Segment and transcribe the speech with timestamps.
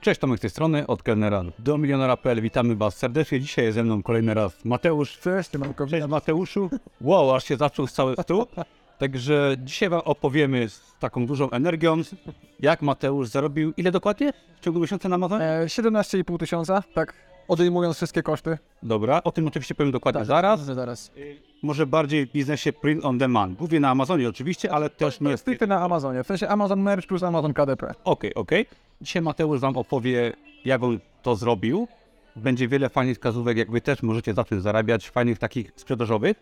[0.00, 2.42] Cześć, Tomek z tej strony, od kelnera do milionera.pl.
[2.42, 3.40] Witamy Was serdecznie.
[3.40, 5.18] Dzisiaj jest ze mną kolejny raz Mateusz.
[5.18, 5.86] Cześć, Marko.
[5.86, 6.70] Cześć Mateuszu.
[7.00, 8.46] Wow, aż się zaczął cały stół.
[8.98, 11.96] Także dzisiaj Wam opowiemy z taką dużą energią,
[12.60, 15.44] jak Mateusz zarobił, ile dokładnie w ciągu miesiąca na Amazonie?
[15.44, 17.14] E, 17,5 tysiąca, tak,
[17.50, 18.58] odejmując wszystkie koszty.
[18.82, 20.60] Dobra, o tym oczywiście powiem dokładnie zaraz.
[20.60, 21.12] Zaraz.
[21.62, 23.58] Może bardziej w biznesie print on demand.
[23.58, 25.42] Głównie na Amazonie oczywiście, ale też nie jest...
[25.42, 27.94] Stricte na Amazonie, w sensie Amazon Merch plus Amazon KDP.
[28.04, 28.66] Okej, okej.
[29.00, 30.32] Dzisiaj Mateusz Wam opowie,
[30.64, 31.88] jak on to zrobił.
[32.36, 36.36] Będzie wiele fajnych wskazówek, jak Wy też możecie zacząć zarabiać, fajnych takich sprzedażowych,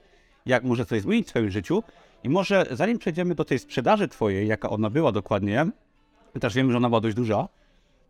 [0.46, 1.82] jak może coś zmienić w swoim życiu.
[2.24, 5.66] I może zanim przejdziemy do tej sprzedaży Twojej, jaka ona była dokładnie,
[6.40, 7.48] też wiemy, że ona była dość duża,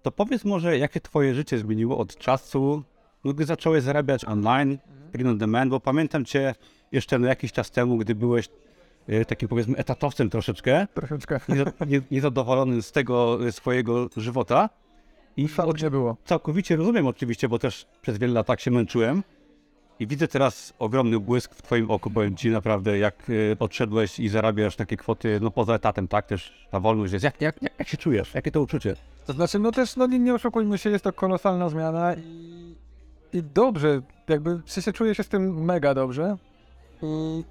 [0.02, 2.83] to powiedz może, jakie Twoje życie zmieniło od czasu,
[3.25, 4.79] no, gdy zacząłeś zarabiać online,
[5.12, 6.55] print on demand, bo pamiętam Cię
[6.93, 8.48] jeszcze no, jakiś czas temu, gdy byłeś
[9.09, 11.41] e, takim powiedzmy etatowcem troszeczkę, Troszeczkę.
[11.48, 14.71] nie- nie- niezadowolony z tego y, swojego żywota.
[15.37, 16.16] I Fakt nie było.
[16.24, 19.23] całkowicie rozumiem oczywiście, bo też przez wiele lat tak się męczyłem.
[20.01, 24.29] I widzę teraz ogromny błysk w Twoim oku, powiem Ci naprawdę, jak y, odszedłeś i
[24.29, 27.24] zarabiasz takie kwoty, no poza etatem, tak, też ta wolność jest.
[27.24, 28.35] Jak, jak, jak, się czujesz?
[28.35, 28.96] Jakie to uczucie?
[29.27, 32.74] To znaczy, no też, no nie, nie oszukujmy się, jest to kolosalna zmiana i,
[33.32, 36.37] i dobrze, jakby w sensie czuję się z tym mega dobrze.
[37.02, 37.45] I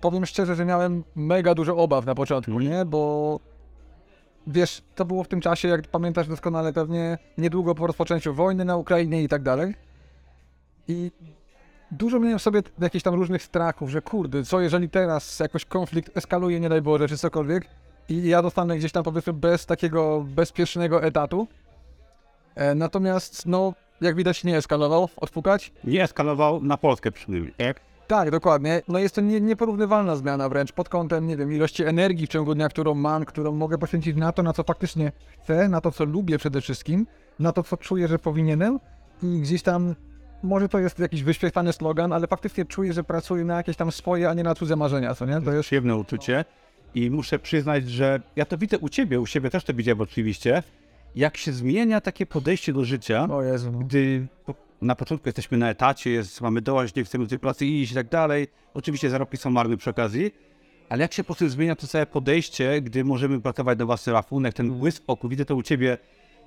[0.00, 2.84] powiem szczerze, że miałem mega dużo obaw na początku, nie?
[2.84, 3.40] Bo
[4.46, 8.76] wiesz, to było w tym czasie, jak pamiętasz doskonale pewnie, niedługo po rozpoczęciu wojny na
[8.76, 9.74] Ukrainie i tak dalej.
[10.88, 11.10] I
[11.90, 16.16] dużo miałem w sobie jakichś tam różnych strachów, że kurde, co jeżeli teraz jakoś konflikt
[16.16, 17.68] eskaluje, nie daj Boże, czy cokolwiek,
[18.08, 21.48] i ja dostanę gdzieś tam powiedzmy bez takiego bezpiecznego etatu.
[22.54, 25.72] E, natomiast, no, jak widać, nie eskalował, odpukać.
[25.84, 27.80] Nie eskalował na Polskę przynajmniej, tak?
[28.06, 28.82] Tak, dokładnie.
[28.88, 32.54] No jest to nie, nieporównywalna zmiana wręcz pod kątem, nie wiem, ilości energii w ciągu
[32.54, 36.04] dnia, którą mam, którą mogę poświęcić na to, na co faktycznie chcę, na to, co
[36.04, 37.06] lubię przede wszystkim,
[37.38, 38.80] na to, co czuję, że powinienem
[39.22, 39.94] i gdzieś tam,
[40.42, 44.30] może to jest jakiś wyświetlany slogan, ale faktycznie czuję, że pracuję na jakieś tam swoje,
[44.30, 45.40] a nie na cudze marzenia, co nie?
[45.40, 45.66] To jest...
[45.66, 46.44] Przyjemne uczucie.
[46.94, 50.62] I muszę przyznać, że ja to widzę u Ciebie, u siebie też to widziałem oczywiście,
[51.16, 53.28] jak się zmienia takie podejście do życia.
[53.30, 53.78] O Jezu, no.
[53.78, 54.26] gdy
[54.82, 57.94] na początku jesteśmy na etacie, jest, mamy dołaź, nie chcemy do tej pracy iść i
[57.94, 58.48] tak dalej.
[58.74, 60.34] Oczywiście zarobki są marne przy okazji,
[60.88, 64.54] ale jak się po prostu zmienia to całe podejście, gdy możemy pracować na własny rachunek,
[64.54, 65.98] ten błysk oku, widzę to u Ciebie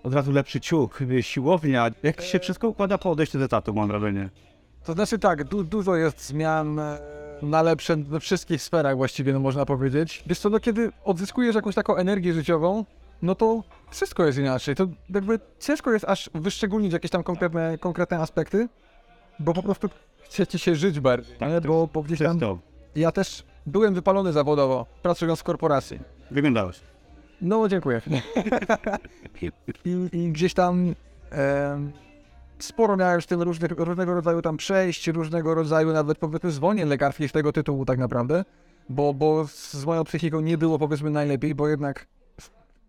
[0.04, 3.88] od razu lepszy ciuch, y, siłownia, jak się wszystko układa po odejściu z etatu, mam
[3.88, 4.30] wrażenie.
[4.84, 7.00] To znaczy tak, du dużo jest zmian e,
[7.42, 10.24] na lepsze we wszystkich sferach właściwie, no można powiedzieć.
[10.28, 12.86] Wiesz co, no kiedy odzyskujesz jakąś taką energię życiową,
[13.22, 14.76] no to wszystko jest inaczej.
[14.76, 18.70] To jakby ciężko jest aż wyszczególnić jakieś tam konkretne, konkretne aspekty,
[19.40, 19.90] bo po prostu
[20.24, 21.62] chce ci się żyć bardziej, Tak, nie?
[21.62, 22.40] Bo, bo gdzieś tam...
[22.96, 26.00] Ja też byłem wypalony zawodowo, pracując w korporacji.
[26.32, 26.80] Wyglądałeś.
[27.42, 28.02] No, dziękuję.
[29.42, 29.52] I,
[30.18, 30.96] i gdzieś tam
[31.32, 31.92] em,
[32.60, 37.30] sporo miałem z tym różnych, różnego rodzaju tam przejść, różnego rodzaju nawet powiedzmy zwolnień lekarskich
[37.30, 38.46] z tego tytułu tak naprawdę,
[38.90, 42.08] bo, bo z moją psychiką nie było powiedzmy najlepiej, bo jednak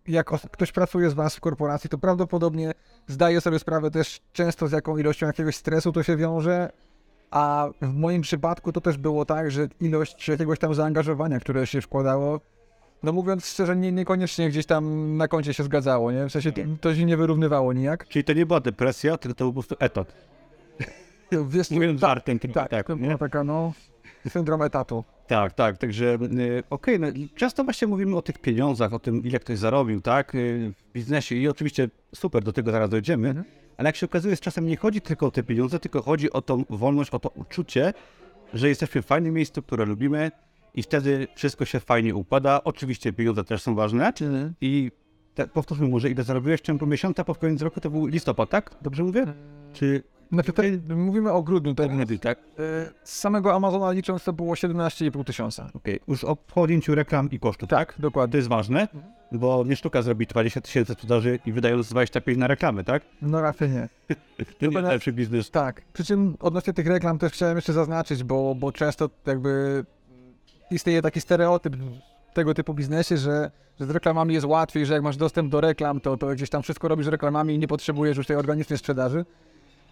[0.07, 2.71] jak ktoś pracuje z was w korporacji, to prawdopodobnie
[3.07, 6.71] zdaje sobie sprawę też często z jaką ilością jakiegoś stresu to się wiąże,
[7.31, 11.81] a w moim przypadku to też było tak, że ilość jakiegoś tam zaangażowania, które się
[11.81, 12.39] wkładało,
[13.03, 16.25] no mówiąc szczerze, nie, niekoniecznie gdzieś tam na koncie się zgadzało, nie?
[16.25, 16.51] W sensie
[16.81, 18.07] to, się nie wyrównywało nijak.
[18.07, 20.13] Czyli to nie była depresja, tylko to był po prostu etat.
[21.49, 23.73] Wiesz, Mówiąc żartem, tak, tak, to była taka, no,
[24.29, 25.03] syndrom etatu.
[25.27, 29.23] Tak, tak, także y, okej, no, i często właśnie mówimy o tych pieniądzach, o tym
[29.23, 33.45] ile ktoś zarobił, tak, y, w biznesie i oczywiście super, do tego zaraz dojdziemy, Mhm.
[33.77, 36.41] ale jak się okazuje, z czasem nie chodzi tylko o te pieniądze, tylko chodzi o
[36.41, 37.93] tą wolność, o to uczucie,
[38.53, 40.31] że jesteśmy w fajnym miejscu, które lubimy
[40.75, 42.63] i wtedy wszystko się fajnie układa.
[42.63, 44.13] Oczywiście pieniądze też są ważne
[44.61, 44.91] i
[45.35, 48.71] te, powtórzmy może, ile zarobiłeś w ciągu miesiąca, po koniec roku to był listopad, tak?
[48.81, 49.25] Dobrze mówię?
[49.73, 51.95] Czy Znaczy, te, mówimy o grudniu teraz.
[51.97, 52.39] wtedy, tak?
[52.39, 52.43] Y,
[53.03, 55.69] Z samego Amazona licząc to było 17,5 tysiąca.
[55.73, 57.93] Okej, już o podjęciu reklam i kosztów, tak?
[57.93, 58.37] To Dokładnie.
[58.37, 58.87] jest ważne,
[59.31, 63.03] bo nie sztuka zrobić 20 tysięcy sprzedaży i wydając 25 na reklamy, tak?
[63.21, 63.89] No raczej nie.
[64.59, 65.51] To nie lepszy biznes.
[65.51, 65.81] Tak.
[65.93, 69.85] Przy czym odnośnie tych reklam też chciałem jeszcze zaznaczyć, bo, bo często jakby
[70.71, 75.03] istnieje taki stereotyp w tego typu biznesie, że, że z reklamami jest łatwiej, że jak
[75.03, 78.27] masz dostęp do reklam, to, to gdzieś tam wszystko robisz reklamami i nie potrzebujesz już
[78.27, 79.25] tej organicznej sprzedaży.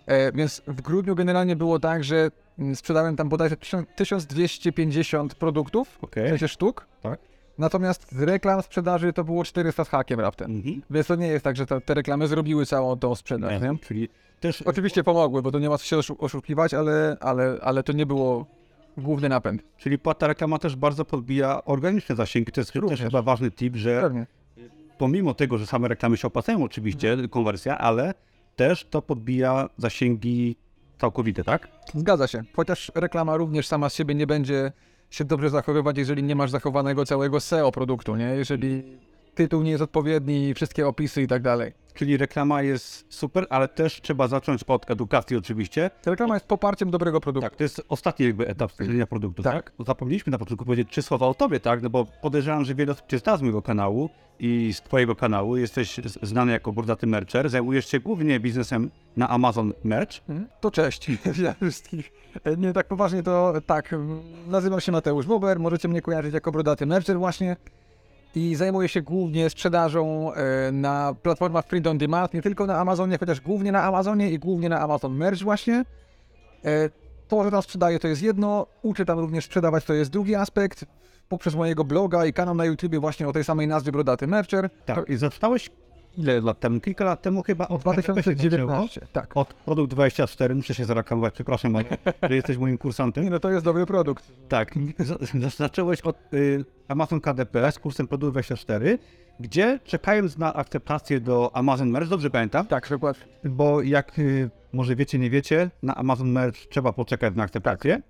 [0.05, 5.89] E, więc w grudniu generalnie było tak, że mm, sprzedałem tam bodajże 1000 1250 produktów,
[5.89, 6.29] w Okej.
[6.29, 6.87] sensie sztuk.
[7.01, 7.19] Tak.
[7.57, 10.51] Natomiast z reklam sprzedaży to było 400 z hakiem raptem.
[10.51, 10.81] Mhm.
[10.89, 13.61] Więc to nie jest tak, że te, te reklamy zrobiły całą tą sprzedaż.
[13.61, 13.77] Nie?
[13.77, 14.09] Czyli
[14.39, 17.93] też Oczywiście pomogły, bo to nie ma co się oszu- oszukiwać, ale, ale, ale to
[17.93, 18.45] nie było
[18.97, 19.63] główny napęd.
[19.77, 22.51] Czyli płata reklama też bardzo podbija organiczne zasięgi.
[22.51, 23.01] To jest też Również.
[23.01, 24.27] chyba ważny tip, że Pewnie.
[24.97, 28.13] pomimo tego, że same reklamy się opłacają oczywiście, konwersja, ale
[28.55, 30.55] też to podbija zasięgi
[30.97, 31.67] całkowite, tak?
[31.93, 32.43] Zgadza się.
[32.55, 34.71] Chociaż reklama również sama z siebie nie będzie
[35.09, 38.25] się dobrze zachowywać, jeżeli nie masz zachowanego całego SEO produktu, nie?
[38.25, 38.83] Jeżeli
[39.35, 41.71] tytuł nie jest odpowiedni, wszystkie opisy i tak dalej.
[41.99, 45.91] Czyli reklama jest super, ale też trzeba zacząć od edukacji oczywiście.
[46.05, 47.49] Reklama jest poparciem dobrego produktu.
[47.49, 49.53] Tak, to jest ostatni jakby etap stworzenia produktu, Tak.
[49.53, 49.85] tak?
[49.87, 51.81] Zapomnieliśmy na początku powiedzieć trzy słowa o tobie, tak?
[51.81, 54.09] No bo podejrzewam, że wiele osób cię zna z mojego kanału
[54.39, 55.57] i z twojego kanału.
[55.57, 57.49] Jesteś znany jako bordaty mercher.
[57.49, 60.11] Zajmujesz się głównie biznesem na Amazon Merch.
[60.29, 60.47] Mhm.
[60.61, 62.11] To cześć dla wszystkich.
[62.43, 63.93] E, Nie tak poważnie to tak.
[63.93, 67.55] mm, Nazywam się Mateusz Bober, możecie mnie kojarzyć jako brodaty mercher właśnie
[68.35, 73.17] i zajmuję się głównie sprzedażą e, na platformach print on demand, nie tylko na Amazonie,
[73.17, 75.85] chociaż głównie na Amazonie i głównie na Amazon Merch właśnie.
[76.65, 76.89] E,
[77.27, 80.85] To, że tam sprzedaję to jest jedno, uczę tam również sprzedawać to jest drugi aspekt.
[81.29, 84.69] Poprzez mojego bloga i kanał na YouTubie właśnie o tej samej nazwie Brodaty Mercher.
[84.85, 85.09] Tak.
[85.09, 85.69] I zaczynałeś
[86.17, 86.79] ile lat temu?
[86.79, 89.07] Kilka lat temu chyba od 2019.
[89.13, 89.37] Tak.
[89.37, 91.85] Od Produkt 24, muszę się zareklamować, przepraszam, ale
[92.29, 93.29] że jesteś moim kursantem.
[93.29, 94.31] No to jest dobry produkt.
[94.49, 94.73] Tak,
[95.57, 98.99] zacząłeś od y, Amazon KDP z kursem Produkt 24,
[99.39, 103.23] gdzie czekając na akceptację do Amazon Merch, dobrze pamiętam, Tak, dokładnie.
[103.43, 108.01] bo jak y, może wiecie, nie wiecie, na Amazon Merch trzeba poczekać na akceptację.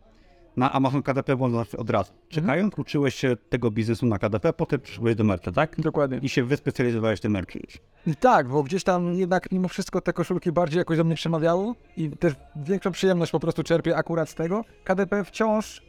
[0.57, 2.11] Na Amazon KDP zawsze od razu.
[2.29, 5.81] Czekając, uczyłeś się tego biznesu na KDP, potem przyszłeś do mercha, tak?
[5.81, 6.19] Dokładnie.
[6.21, 7.59] I się wyspecjalizowałeś w tym merchu.
[8.07, 11.73] I Tak, bo gdzieś tam jednak mimo wszystko te koszulki bardziej jakoś do mnie przemawiały
[11.97, 14.63] i też większą przyjemność po prostu czerpię akurat z tego.
[14.83, 15.81] KDP wciąż,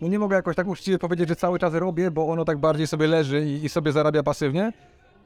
[0.00, 2.86] no nie mogę jakoś tak uczciwie powiedzieć, że cały czas robię, bo ono tak bardziej
[2.86, 4.72] sobie leży i, i sobie zarabia pasywnie.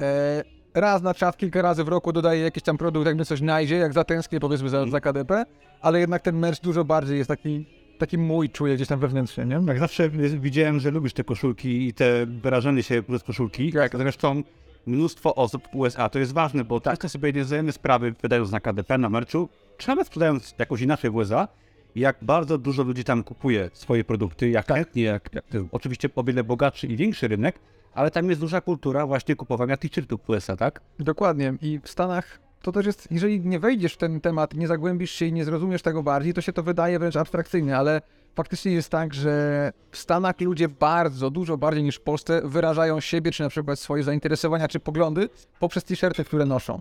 [0.01, 0.43] E,
[0.75, 3.77] raz na czas, kilka razy w roku dodaję jakiś tam produkt, jak mnie coś znajdzie,
[3.77, 5.45] jak zatęsknię powiedzmy za, za KDP,
[5.81, 7.67] ale jednak ten merch dużo bardziej jest taki,
[7.99, 9.67] taki mój, czuję gdzieś tam wewnętrznie, nie?
[9.67, 10.11] Tak, zawsze
[10.41, 13.73] widziałem, że lubisz te koszulki i te wyrażenie się przez koszulki.
[13.73, 13.97] Tak.
[13.97, 14.43] Zresztą
[14.87, 17.11] mnóstwo osób w USA, to jest ważne, bo tak.
[17.11, 19.49] sobie nie zdajemy sprawy, wydając na KDP, na merchu,
[19.79, 21.49] czy nawet sprzedając jakoś inaczej w USA,
[21.95, 26.45] jak bardzo dużo ludzi tam kupuje swoje produkty, jak chętnie, jak, jak oczywiście o wiele
[26.45, 27.59] bogatszy i większy rynek,
[27.95, 30.81] ale tam jest duża kultura właśnie kupowania t-shirtów w USA, tak?
[30.99, 31.55] Dokładnie.
[31.63, 35.27] I w Stanach to też jest, jeżeli nie wejdziesz w ten temat, nie zagłębisz się
[35.27, 38.01] i nie zrozumiesz tego bardziej, to się to wydaje wręcz abstrakcyjnie, ale
[38.35, 43.31] faktycznie jest tak, że w Stanach ludzie bardzo, dużo bardziej niż w Polsce wyrażają siebie,
[43.31, 45.29] czy na przykład swoje zainteresowania, czy poglądy
[45.61, 46.81] poprzez t-shirty, które noszą.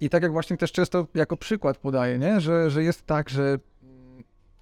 [0.00, 2.40] I tak jak właśnie też często jako przykład podaję, nie?
[2.40, 3.58] Że, że jest tak, że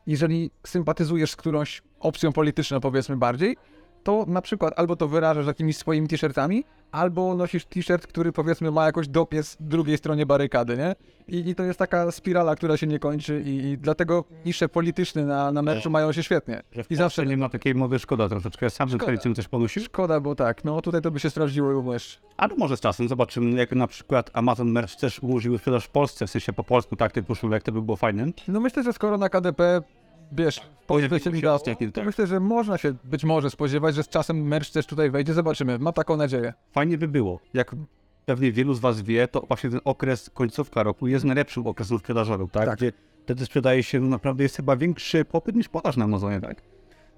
[0.07, 3.57] jeżeli sympatyzujesz z którąś opcją polityczną, powiedzmy bardziej,
[4.07, 8.85] to na przykład albo to wyrażasz jakimiś swoimi t-shirtami, albo nosisz t-shirt, który powiedzmy ma
[8.87, 10.95] jakoś dopies drugiej stronie barykady, nie?
[11.29, 15.25] I, i to jest taka spirala, która się nie kończy i, i dlatego nisze polityczne
[15.25, 16.63] na, na meczu mają się świetnie.
[16.91, 18.71] I zawsze nie ma takiej mowy, szkoda troszeczkę.
[18.71, 19.05] Sam ten Szkoda.
[19.05, 19.85] tradycją też ponosisz.
[19.85, 22.21] szkoda, bo tak, no tutaj to by się sprawdziło również.
[22.37, 26.27] Ale może z czasem zobaczymy, jak na przykład Amazon Merch też umożliwił sprzedaż w Polsce,
[26.27, 28.27] w sensie po polsku, tak, tych koszulek, to by było fajne.
[28.49, 29.83] No myślę, że skoro na KDP,
[30.33, 32.07] wiesz, Pojawił Polsce się ostatnio, to tak.
[32.07, 35.79] myślę, że można się być może spodziewać, że z czasem merch też tutaj wejdzie, zobaczymy,
[35.79, 36.53] mam taką nadzieję.
[36.73, 37.41] Fajnie by było.
[37.55, 37.77] Jak
[38.27, 42.49] pewnie wielu z Was wie, to właśnie ten okres końcówka roku jest najlepszym okresem sprzedażowym,
[42.49, 42.67] tak?
[42.67, 42.77] Tak.
[42.77, 42.93] Gdzie
[43.25, 46.63] wtedy sprzedaje się no, naprawdę jest chyba większy popyt niż podaż na Amazonie, tak?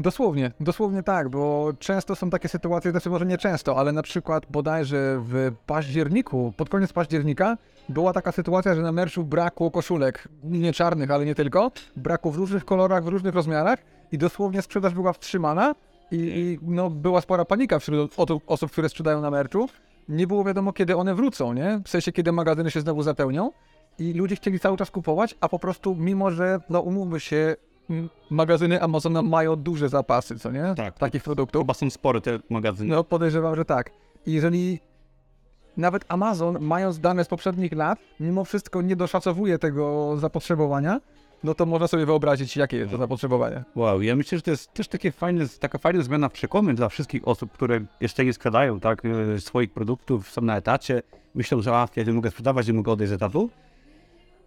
[0.01, 4.47] Dosłownie, dosłownie tak, bo często są takie sytuacje, znaczy może nie często, ale na przykład
[4.51, 7.57] bodajże w październiku, pod koniec października,
[7.89, 12.37] była taka sytuacja, że na merszu brakło koszulek, nie czarnych, ale nie tylko, brakło w
[12.37, 13.79] różnych kolorach, w różnych rozmiarach
[14.13, 15.75] i dosłownie sprzedaż była wstrzymana
[16.11, 18.15] i, i no, była spora panika wśród
[18.47, 19.69] osób, które sprzedają na merczu.
[20.09, 21.81] Nie było wiadomo, kiedy one wrócą, nie?
[21.85, 23.51] W sensie, kiedy magazyny się znowu zapełnią
[23.99, 27.57] i ludzie chcieli cały czas kupować, a po prostu mimo, że, no umówmy się,
[28.31, 30.75] magazyny Amazona mają duże zapasy, co nie?
[30.77, 30.99] Tak.
[30.99, 31.63] Takich produktów.
[31.63, 32.91] Chyba są spore te magazyny.
[32.91, 33.91] No podejrzewam, że tak.
[34.27, 34.81] I jeżeli
[35.77, 41.01] nawet Amazon, mając dane z poprzednich lat, mimo wszystko nie doszacowuje tego zapotrzebowania,
[41.45, 43.65] no to można sobie wyobrazić, jakie jest to zapotrzebowanie.
[43.75, 47.29] Wow, ja myślę, że to jest też takie fajne, taka fajna zmiana przekonań dla wszystkich
[47.29, 51.03] osób, które jeszcze nie sprzedają tak, e, swoich produktów, są na etacie,
[51.35, 53.51] myślą, że a, ja nie mogę sprzedawać, nie mogę odejść z etatu,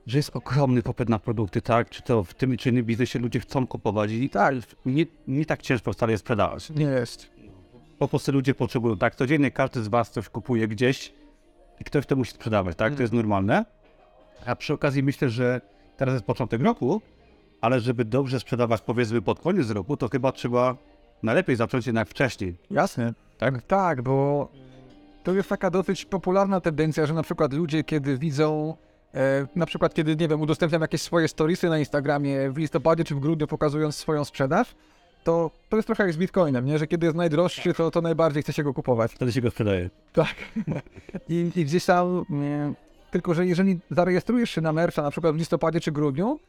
[0.08, 3.40] że jest ogromny popyt na produkty, tak, czy to w tym czy innym biznesie ludzie
[3.40, 4.56] chcą kupować i tak,
[4.86, 6.70] nie, nie tak ciężko wcale je sprzedawać.
[6.70, 7.30] Nie jest.
[8.00, 11.14] Po prostu ludzie potrzebują, tak, codziennie każdy z Was coś kupuje gdzieś
[11.80, 13.66] i ktoś to musi sprzedawać, tak, to jest normalne.
[14.46, 15.62] A przy okazji myślę, że
[15.98, 17.02] teraz jest początek roku,
[17.62, 20.76] ale żeby dobrze sprzedawać powiedzmy pod koniec roku, to chyba trzeba
[21.24, 22.58] najlepiej zacząć jednak wcześniej.
[22.72, 23.14] Jasne.
[23.38, 23.62] Tak?
[23.62, 24.48] Tak, bo
[25.24, 28.78] to jest taka dosyć popularna tendencja, że na przykład ludzie, kiedy widzą,
[29.56, 33.20] na przykład kiedy, nie wiem, udostępniam jakieś swoje storiesy na Instagramie w listopadzie czy w
[33.20, 34.76] grudniu pokazując swoją sprzedaż,
[35.24, 36.78] to, to jest trochę jak z Bitcoinem, nie?
[36.78, 39.14] Że kiedy jest najdroższy, to, to najbardziej chce się go kupować.
[39.14, 39.90] Wtedy się go sprzedaje.
[40.14, 40.36] Tak.
[41.30, 42.74] I, I gdzieś tam, nie,
[43.12, 46.40] tylko że jeżeli zarejestrujesz się na Mercha na przykład w listopadzie czy grudniu,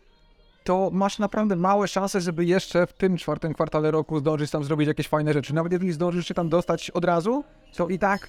[0.64, 4.88] to masz naprawdę małe szanse, żeby jeszcze w tym czwartym kwartale roku zdążyć tam zrobić
[4.88, 5.54] jakieś fajne rzeczy.
[5.54, 7.45] Nawet jeżeli zdążysz się tam dostać od razu,
[7.76, 8.28] to i tak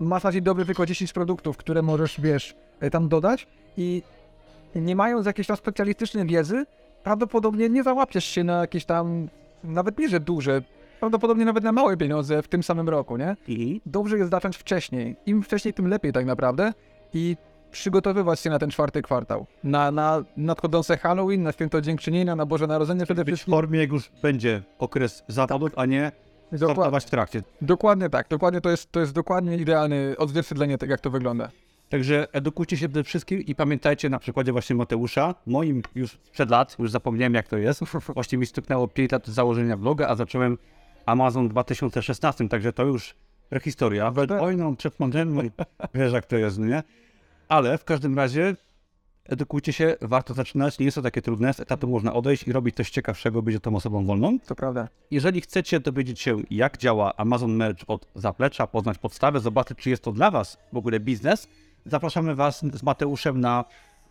[0.00, 4.02] masz na dzień dobry tylko 10 produktów, które możesz, wiesz, e, tam dodać i
[4.74, 6.66] nie mając jakiejś tam specjalistycznej wiedzy,
[7.02, 9.28] prawdopodobnie nie załapiesz się na jakieś tam,
[9.64, 10.62] nawet nie, że duże,
[11.00, 13.36] prawdopodobnie nawet na małe pieniądze w tym samym roku, nie?
[13.48, 15.16] I dobrze jest zacząć wcześniej.
[15.26, 16.72] Im wcześniej, tym lepiej tak naprawdę.
[17.14, 17.36] I
[17.70, 19.46] przygotowywać się na ten czwarty kwartał.
[19.64, 23.52] Na, na nadchodzące Halloween, na święto dziękczynienia, na Boże Narodzenie przede być w wszystkim.
[23.54, 26.12] formie, jak już będzie okres zapadów, a nie
[26.52, 27.42] Dokładnie, w trakcie.
[27.62, 28.28] dokładnie tak.
[28.28, 31.48] Dokładnie to jest, to jest dokładnie idealne odzwierciedlenie tego, jak to wygląda.
[31.94, 36.76] Także edukujcie się przede wszystkim i pamiętajcie na przykładzie właśnie Mateusza, moim już sprzed lat,
[36.78, 37.80] już zapomniałem jak to jest,
[38.14, 40.58] właśnie mi stuknęło 5 lat założenia bloga, a zacząłem
[41.06, 43.14] Amazon w 2016, także to już
[43.48, 45.42] prehistoria, przed wojną, przed pandemią,
[45.94, 46.82] wiesz jak to jest, no nie?
[47.48, 48.56] Ale w każdym razie
[49.24, 52.76] edukujcie się, warto zaczynać, nie jest to takie trudne, z etatu można odejść i robić
[52.76, 54.38] coś ciekawszego, być tą osobą wolną.
[54.46, 54.88] To prawda.
[55.10, 60.02] Jeżeli chcecie dowiedzieć się, jak działa Amazon Merch od zaplecza, poznać podstawę, zobaczyć, czy jest
[60.02, 61.48] to dla Was w ogóle biznes,
[61.86, 63.64] zapraszamy Was z Mateuszem na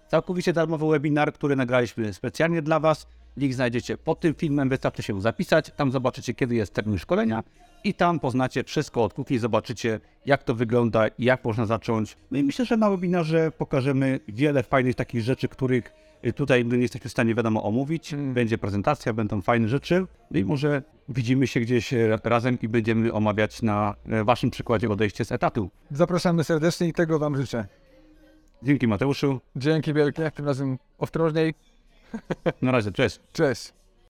[0.08, 3.08] całkowicie darmowy webinar, który nagraliśmy specjalnie dla Was.
[3.38, 5.72] Link znajdziecie pod tym filmem, wystarczy się zapisać.
[5.76, 7.44] Tam zobaczycie, kiedy jest termin szkolenia
[7.84, 12.18] i tam poznacie wszystko od kuchni, zobaczycie, jak to wygląda i jak można zacząć.
[12.32, 15.94] No i myślę, że na webinarze pokażemy wiele fajnych takich rzeczy, których
[16.36, 18.14] tutaj nie jesteśmy w stanie, wiadomo, omówić.
[18.14, 18.34] Mm.
[18.34, 20.06] Będzie prezentacja, będą fajne rzeczy.
[20.32, 24.90] No i może widzimy się gdzieś e, razem i będziemy omawiać na e, Waszym przykładzie
[24.90, 25.70] odejście z etatu.
[25.92, 27.66] Zapraszamy serdecznie i tego Wam życzę.
[28.64, 29.40] Dzięki Mateuszu.
[29.56, 31.54] Dzięki wielkie, tym razem ostrożniej.
[32.62, 33.20] Na razie, cześć.
[33.34, 33.74] Cześć.